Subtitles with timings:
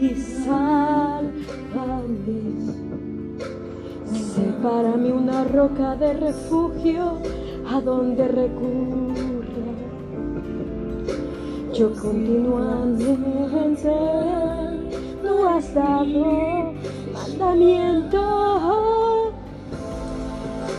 [0.00, 1.28] y sálvame.
[4.34, 7.18] Sepárame una roca de refugio
[7.70, 9.18] a donde recurra.
[11.74, 13.14] Yo continuamente
[15.22, 16.72] no has dado
[17.12, 18.22] mandamiento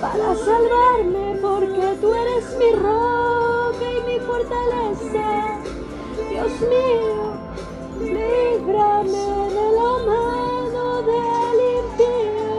[0.02, 5.60] para salvarme porque tú eres mi roca y mi fortaleza.
[6.30, 7.39] Dios mío,
[8.70, 12.54] líbrame de la mano del impío,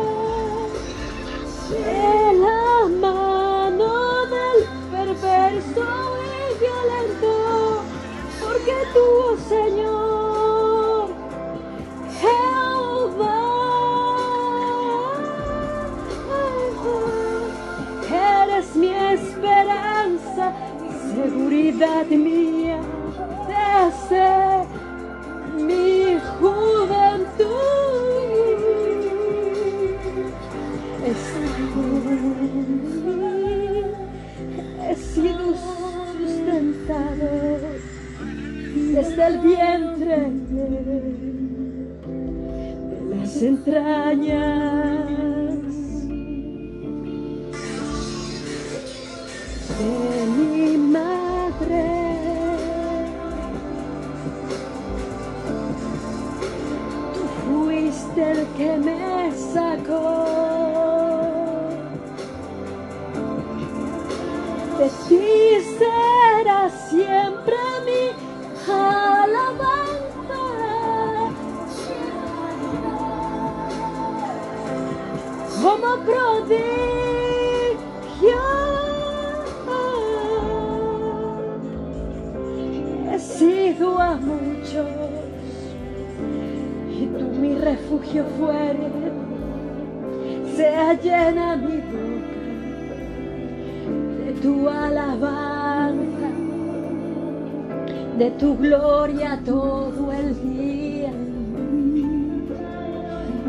[1.70, 2.62] de la
[3.00, 3.92] mano
[4.26, 4.58] del
[4.90, 5.84] perverso
[6.26, 7.32] y violento,
[8.40, 11.08] porque tú, oh Señor,
[12.20, 13.40] Jehová,
[18.42, 20.44] eres mi esperanza,
[21.14, 22.59] seguridad mía
[58.80, 60.26] me sacó.
[64.78, 68.02] De ti será siempre mi
[68.72, 70.42] alabanza.
[75.62, 76.79] Como prodigio.
[87.90, 88.88] Refugio fuere.
[90.54, 92.40] Sea llena mi boca
[94.24, 96.30] de tu alabanza,
[98.18, 101.12] de tu gloria todo el día.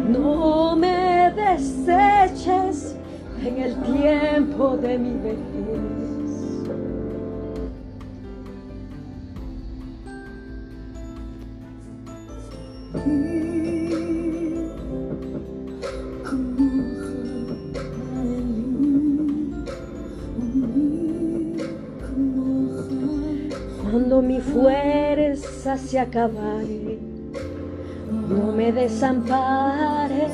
[0.09, 2.95] No me deseches
[3.45, 6.00] en el tiempo de mi vejez.
[28.29, 30.31] No me desampares.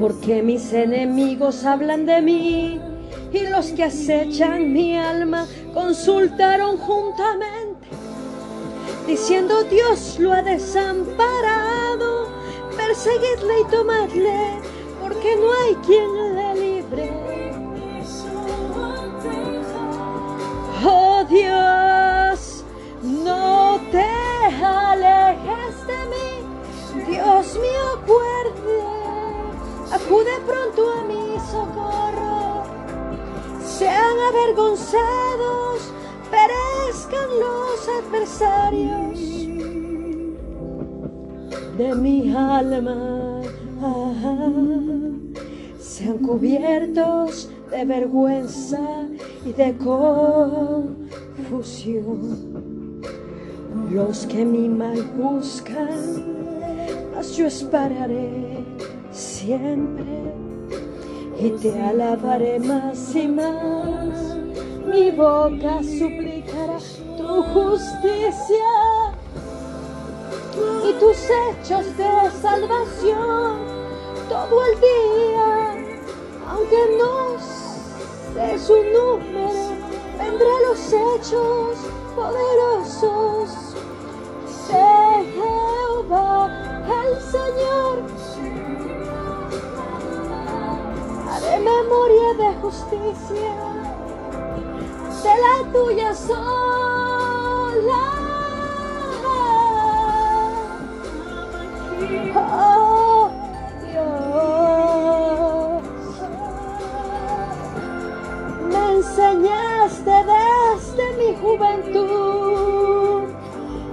[0.00, 2.80] Porque mis enemigos hablan de mí
[3.32, 7.88] y los que acechan mi alma consultaron juntamente,
[9.06, 12.28] diciendo Dios lo ha desamparado,
[12.76, 14.60] perseguidle y tomadle,
[15.02, 16.35] porque no hay quien
[21.28, 22.64] Dios,
[23.02, 24.04] no te
[24.64, 28.78] alejes de mí, Dios mío, acuerde,
[29.92, 32.62] acude pronto a mi socorro.
[33.64, 35.92] Sean avergonzados,
[36.30, 39.18] perezcan los adversarios
[41.76, 43.42] de mi alma.
[45.78, 48.80] Sean cubiertos de vergüenza
[49.44, 49.76] y de
[53.90, 56.24] Los que mi mal buscan,
[57.14, 58.64] mas yo esperaré
[59.12, 60.04] siempre.
[61.38, 64.36] Y te alabaré más y más.
[64.86, 66.78] Mi boca suplicará
[67.16, 68.66] tu justicia.
[70.88, 73.76] Y tus hechos de salvación
[74.28, 75.74] todo el día,
[76.48, 79.65] aunque no sé su número,
[80.34, 81.78] a los hechos
[82.16, 83.74] poderosos
[84.68, 86.50] de Jehová
[87.04, 87.94] el Señor.
[91.30, 93.54] Haré memoria de justicia,
[95.22, 98.15] de la tuya sola.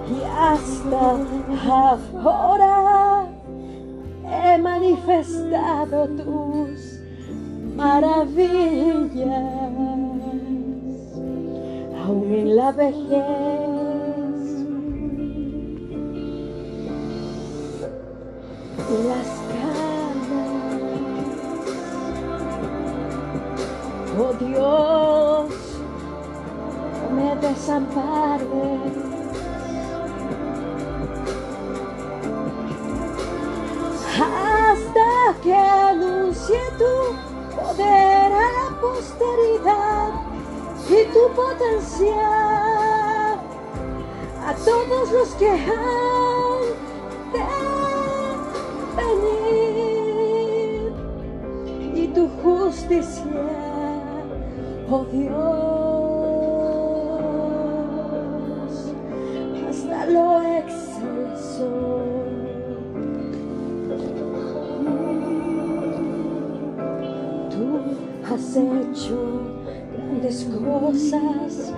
[0.10, 1.18] Y hasta
[2.24, 3.28] ahora
[4.26, 7.00] he manifestado tus
[7.76, 9.18] maravillas,
[12.06, 13.63] aún en la vejez
[34.20, 35.10] hasta
[35.44, 36.96] que anuncie tu
[37.56, 40.10] poder a la posteridad
[40.90, 42.24] y tu potencial
[44.46, 46.64] a todos los que han
[47.34, 47.44] de
[48.98, 50.82] venir.
[51.96, 53.46] Y tu justicia,
[54.90, 55.83] oh Dios,
[61.64, 61.94] excelso.
[68.26, 69.18] has hecho
[69.92, 71.74] grandes cosas,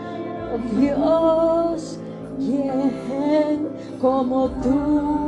[0.54, 2.00] oh Dios,
[2.38, 3.68] ¿quién
[4.00, 4.70] como tú?
[4.70, 5.25] Tú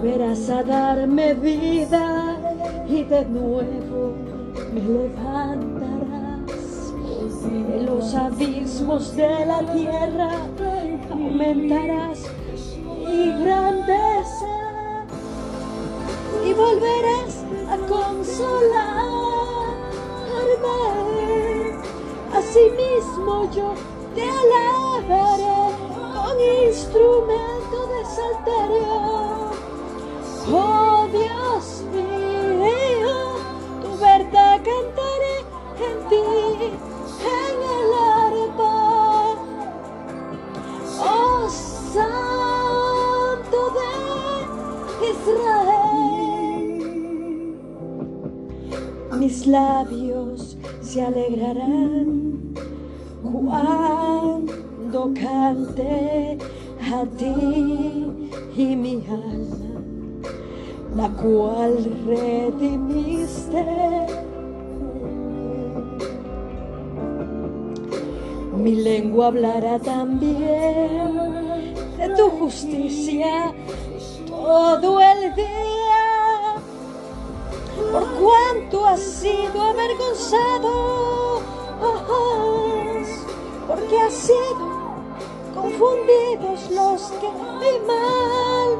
[0.00, 2.36] Volverás a darme vida
[2.88, 4.14] y de nuevo
[4.72, 6.00] me levantarás.
[7.44, 10.30] En los abismos de la tierra
[11.10, 12.20] aumentarás
[12.86, 15.04] mi grandeza
[16.46, 19.10] y volverás a consolarme.
[22.32, 23.74] Asimismo yo
[24.14, 26.36] te alabaré con
[26.68, 28.94] instrumento de salterio.
[30.52, 33.16] Oh Dios mío,
[33.82, 35.36] tu verdad cantaré
[35.88, 36.26] en ti,
[37.26, 38.76] en el arpa.
[41.02, 43.88] Oh Santo de
[45.10, 46.80] Israel,
[49.18, 50.38] mis labios
[50.80, 52.00] se alegrarán
[54.90, 56.38] cuando cante
[56.80, 58.06] a ti
[58.56, 59.80] y mi alma,
[60.96, 61.76] la cual
[62.06, 63.64] redimiste.
[68.56, 70.34] Mi lengua hablará también
[71.96, 73.54] de tu justicia
[74.28, 76.56] todo el día,
[77.92, 81.42] por cuanto has sido avergonzado,
[81.80, 82.30] oh,
[83.68, 84.79] porque has sido
[85.78, 88.70] confundidos los que mi mal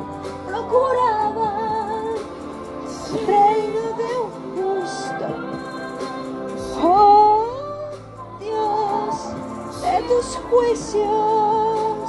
[0.46, 2.14] procuraban,
[3.26, 5.26] reino de un justo.
[6.82, 7.44] Oh
[8.40, 9.14] Dios,
[9.82, 12.08] de tus juicios,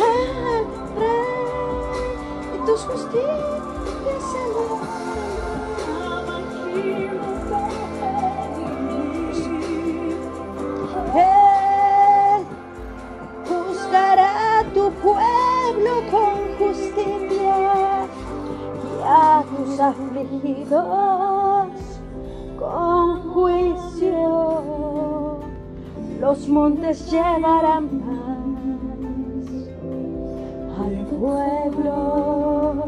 [0.00, 0.64] al
[0.98, 1.44] rey
[2.54, 3.53] y tus justicias
[19.80, 21.68] afligidos
[22.58, 24.74] con juicio.
[26.20, 28.44] Los montes llevarán paz
[30.78, 32.84] al pueblo.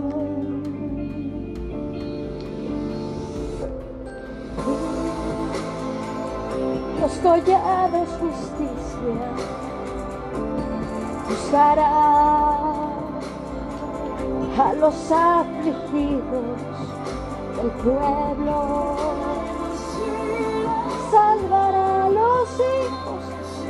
[7.01, 9.17] Los collados justicia
[11.29, 12.77] juzgará
[14.59, 16.76] a los afligidos
[17.57, 18.97] del pueblo.
[21.11, 23.23] Salvará a los hijos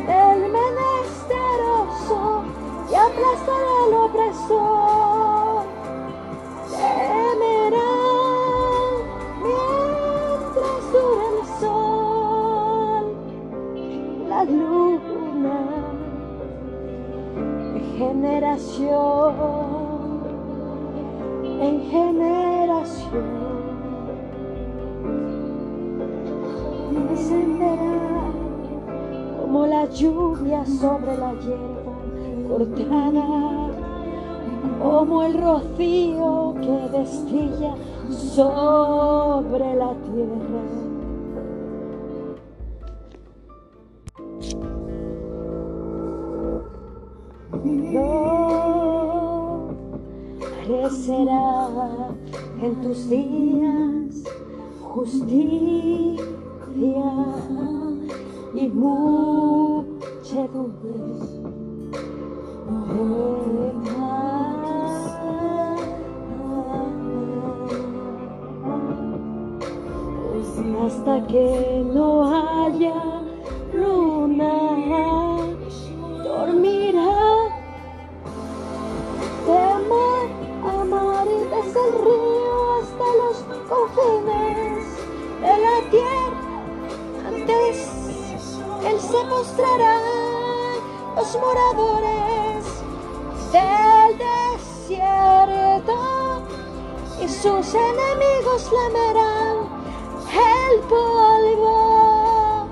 [0.06, 2.20] del menesteroso
[2.90, 4.45] y aplastará al opresor.
[50.66, 51.68] Florecerá
[52.62, 54.24] en tus días
[54.82, 56.24] justicia
[58.54, 59.96] y muchedumbre.
[70.86, 73.15] Hasta que no haya
[83.96, 84.84] confines
[85.40, 86.40] de la tierra.
[87.26, 87.74] Antes
[88.84, 89.98] él se mostrará
[91.16, 92.64] los moradores
[93.52, 95.96] del desierto
[97.20, 99.56] y sus enemigos lamerán
[100.30, 102.68] el polvo.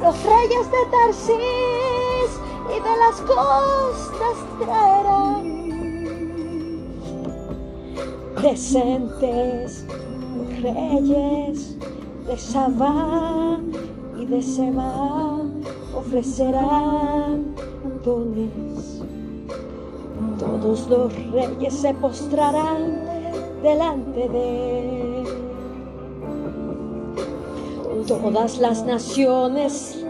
[0.00, 2.30] Los reyes de Tarsis
[2.70, 5.58] y de las costas traerán
[8.42, 9.84] decentes
[10.62, 11.76] reyes
[12.26, 13.58] de Sabá
[14.18, 15.38] y de Seba
[15.94, 17.54] ofrecerán
[18.04, 19.02] dones.
[20.38, 23.02] Todos los reyes se postrarán
[23.62, 25.26] delante de él.
[28.06, 30.04] Todas las naciones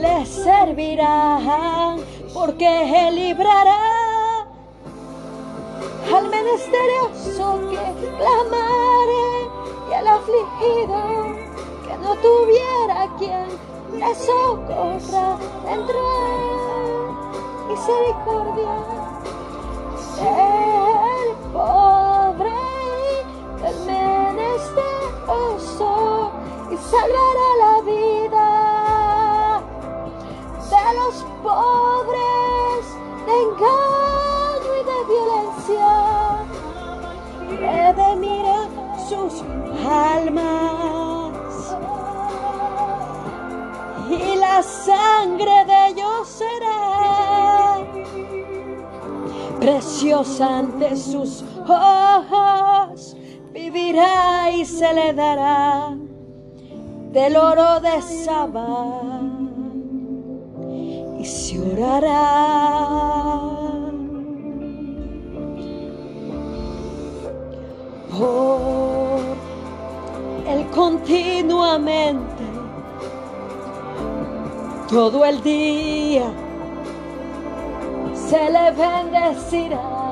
[0.00, 1.98] le servirán
[2.32, 3.92] porque él librará
[6.14, 7.76] al menesteroso que
[8.16, 9.21] clamare y
[10.02, 10.98] al afligido
[11.86, 13.46] que no tuviera quien
[13.98, 15.98] le socorra dentro
[16.82, 16.94] de
[17.68, 18.74] misericordia
[20.18, 22.58] del pobre
[23.62, 24.72] del menesteroso
[26.72, 28.48] y salvará la vida
[30.70, 32.82] de los pobres
[33.26, 35.90] de engaño y de violencia.
[37.60, 38.41] Redimirá
[39.08, 39.42] sus
[39.88, 41.32] almas.
[44.10, 47.78] Y la sangre de ellos será
[49.60, 53.16] preciosa ante sus ojos.
[53.52, 55.96] Vivirá y se le dará
[57.12, 59.10] del oro de Saba.
[61.18, 62.82] Y se orará.
[68.14, 68.91] Él
[70.74, 72.44] continuamente
[74.88, 76.32] todo el día
[78.14, 80.02] se le bendecirá.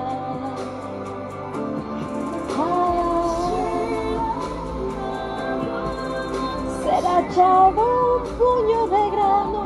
[6.82, 7.82] será echado
[8.16, 9.60] un puño de grano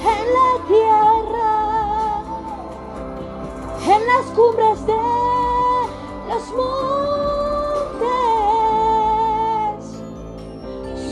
[0.00, 1.50] en la tierra,
[3.86, 4.98] en las cumbres de
[6.28, 7.09] los montes.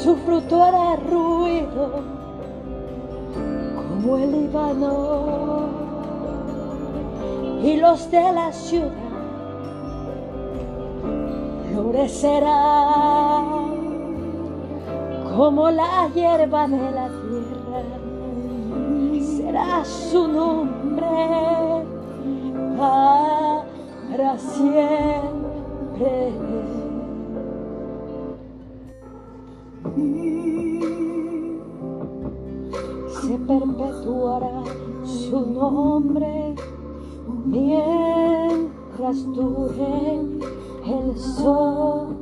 [0.08, 2.00] Su fruto hará ruido
[3.76, 5.68] como el Líbano
[7.62, 8.88] y los de la ciudad
[11.70, 13.44] florecerán
[15.36, 17.82] como la hierba de la tierra,
[19.20, 21.04] será su nombre
[22.78, 26.32] para siempre.
[33.20, 34.62] Se perpetuará
[35.04, 36.54] su nombre
[37.46, 40.20] mientras dure
[40.86, 42.16] el sol.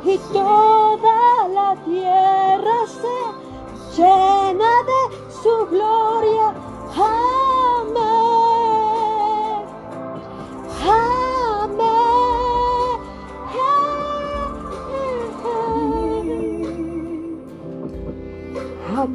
[0.04, 6.54] y toda la tierra se llena de su gloria.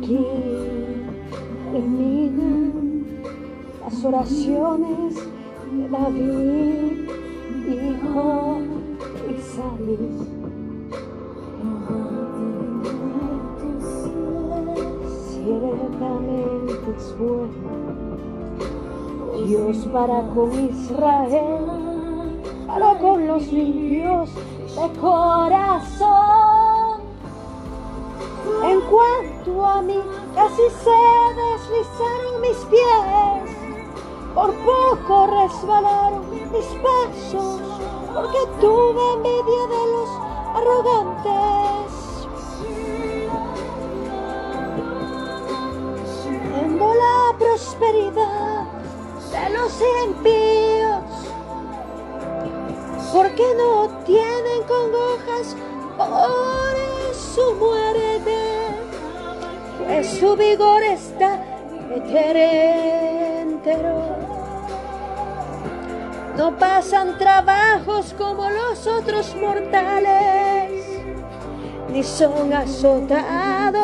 [0.02, 0.18] Aquí
[1.72, 3.22] terminan
[3.84, 5.14] las oraciones
[5.72, 7.08] de David,
[7.70, 8.58] hijo
[9.28, 10.00] de Isaí.
[15.30, 17.70] ciertamente es bueno.
[19.46, 21.64] Dios para con Israel,
[22.66, 26.22] para con los limpios de corazón.
[28.64, 28.82] En
[29.44, 30.00] cuanto a mí,
[30.36, 31.00] casi se
[31.42, 33.58] deslizaron mis pies,
[34.34, 37.62] por poco resbalaron mis pasos,
[38.14, 40.10] porque tuve envidia de los
[40.56, 41.92] arrogantes.
[46.30, 48.64] Viendo la prosperidad
[49.32, 49.74] de los
[50.06, 51.04] impíos,
[53.14, 55.56] porque no tienen congojas
[55.98, 58.31] por su muerte,
[59.86, 61.40] pues su vigor está
[63.44, 64.18] entero.
[66.38, 70.86] No pasan trabajos como los otros mortales,
[71.92, 73.76] ni son azotados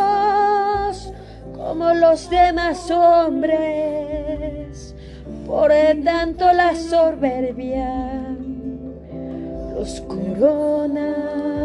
[1.55, 4.95] como los demás hombres.
[5.45, 5.73] Por
[6.03, 8.35] tanto la soberbia
[9.75, 11.56] los corona.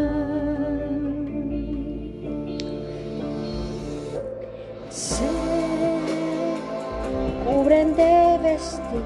[7.73, 9.03] Cubren de vestido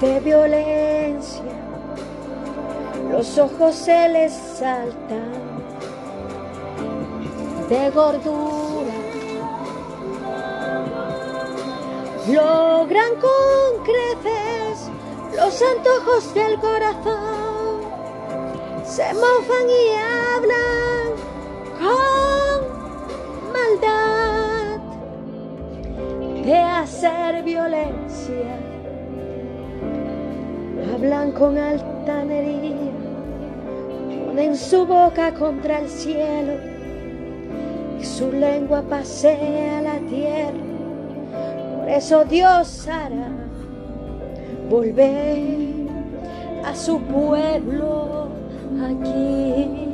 [0.00, 1.42] de violencia,
[3.10, 5.32] los ojos se les saltan
[7.68, 8.94] de gordura,
[12.28, 14.90] logran con creces
[15.36, 17.80] los antojos del corazón,
[18.84, 19.94] se mofan y
[20.34, 21.12] hablan
[21.78, 24.13] con maldad
[26.44, 28.74] de hacer violencia
[30.94, 32.92] hablan con altanería,
[34.26, 36.52] ponen su boca contra el cielo
[38.00, 40.52] y su lengua pasea la tierra.
[41.78, 43.28] Por eso Dios hará
[44.70, 45.38] volver
[46.64, 48.28] a su pueblo
[48.82, 49.88] aquí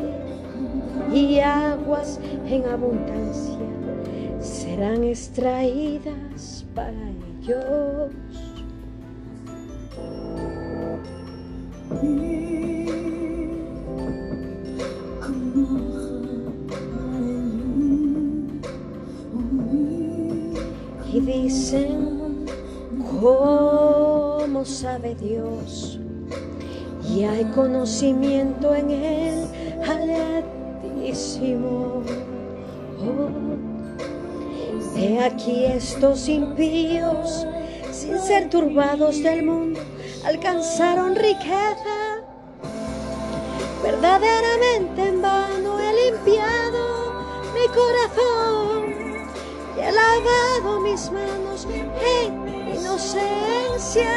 [1.13, 3.50] y aguas en abundancia
[4.81, 7.11] serán extraídas para
[7.43, 8.15] ellos.
[21.13, 22.47] Y dicen,
[23.21, 26.01] ¿cómo sabe Dios?
[27.07, 29.60] Y hay conocimiento en Él
[35.01, 37.47] he aquí estos impíos,
[37.91, 39.81] sin ser turbados del mundo,
[40.25, 42.21] alcanzaron riqueza.
[43.83, 47.15] Verdaderamente en vano he limpiado
[47.55, 49.27] mi corazón
[49.77, 54.13] y he lavado mis manos en inocencia.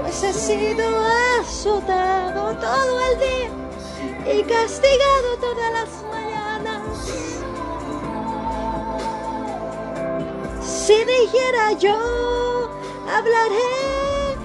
[0.00, 0.84] Pues he sido
[1.40, 6.05] azotado todo el día y castigado todas las
[10.86, 12.70] Si dijera yo,
[13.08, 14.36] hablaré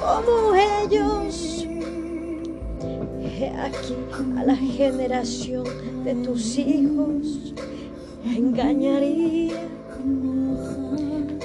[0.00, 1.66] como ellos.
[3.22, 3.96] He aquí
[4.38, 5.64] a la generación
[6.02, 7.52] de tus hijos
[8.24, 9.68] engañaría.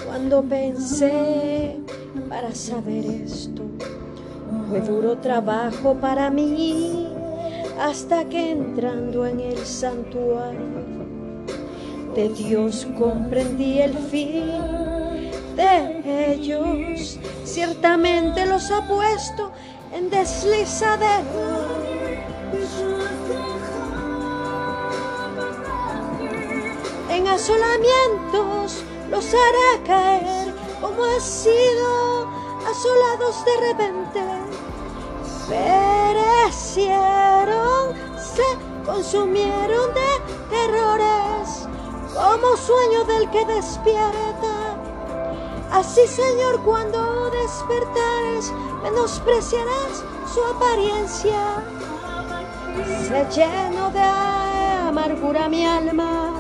[0.06, 1.78] Cuando pensé
[2.30, 3.64] para saber esto,
[4.70, 7.10] fue duro trabajo para mí
[7.78, 10.95] hasta que entrando en el santuario
[12.16, 14.50] de Dios comprendí el fin
[15.58, 17.20] de ellos.
[17.44, 19.52] Ciertamente los ha puesto
[19.94, 21.76] en deslizadero.
[27.10, 32.30] En asolamientos los hará caer como ha sido
[32.66, 34.22] asolados de repente.
[35.50, 41.15] Perecieron, se consumieron de terrores
[42.16, 44.78] como sueño del que despierta.
[45.72, 51.36] Así, Señor, cuando despertares, menospreciarás su apariencia.
[53.08, 56.32] Se lleno de amargura mi alma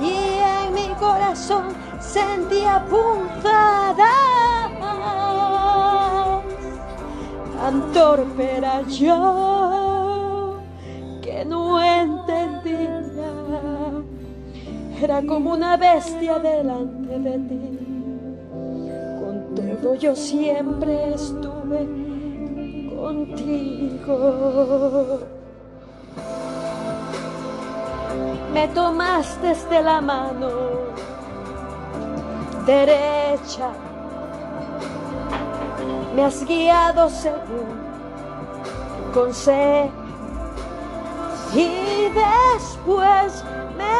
[0.00, 4.10] y en mi corazón sentía punzadas.
[7.56, 10.58] Tan torpe era yo
[11.22, 13.03] que no entendía
[15.04, 17.78] era como una bestia delante de ti.
[19.20, 21.86] Con todo yo siempre estuve
[22.96, 24.14] contigo.
[28.54, 30.48] me tomaste de la mano
[32.64, 33.68] derecha,
[36.14, 37.66] me has guiado según
[39.12, 39.90] consejo
[41.54, 43.44] y después
[43.84, 43.96] me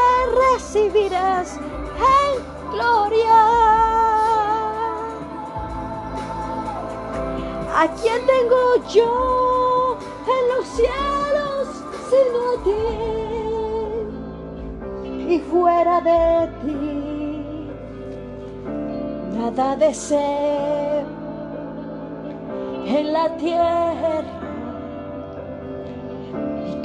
[0.55, 2.33] recibirás en
[2.73, 3.41] gloria.
[7.77, 9.99] ¿A quién tengo yo
[10.35, 11.65] en los cielos
[12.11, 12.85] sino a ti?
[15.35, 17.69] Y fuera de ti,
[19.37, 21.05] nada deseo
[22.87, 24.45] en la tierra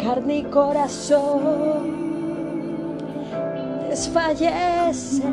[0.02, 1.99] carne y corazón
[4.00, 5.24] desfallece,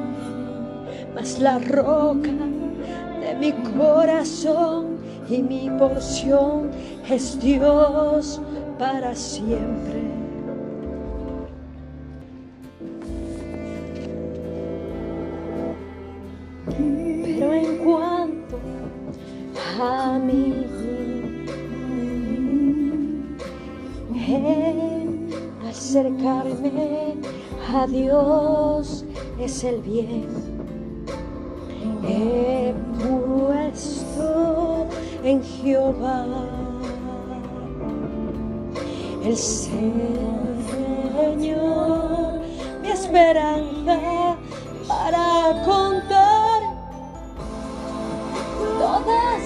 [1.14, 2.32] mas la roca
[3.20, 4.98] de mi corazón
[5.28, 6.70] y mi porción
[7.08, 8.40] es Dios
[8.76, 10.02] para siempre.
[16.66, 18.58] Pero en cuanto
[19.80, 20.66] a mí,
[25.68, 27.14] acercarme
[27.74, 29.04] a Dios
[29.40, 30.28] es el bien.
[32.04, 34.86] He puesto
[35.24, 36.26] en Jehová
[39.24, 39.96] el Señor,
[42.82, 44.36] mi esperanza
[44.86, 46.62] para contar
[48.78, 49.45] todas